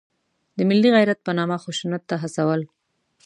[0.57, 2.61] د ملي غیرت په نامه خشونت ته هڅول.